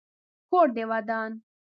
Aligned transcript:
کور 0.49 0.67
دي 0.75 0.83
ودان. 0.89 1.31